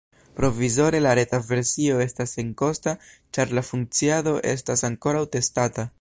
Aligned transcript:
Provizore 0.37 1.01
la 1.05 1.11
reta 1.19 1.39
versio 1.49 1.99
estas 2.07 2.33
senkosta, 2.37 2.95
ĉar 3.37 3.55
la 3.59 3.67
funkciado 3.69 4.37
estas 4.57 4.87
ankoraŭ 4.91 5.23
testata. 5.37 5.87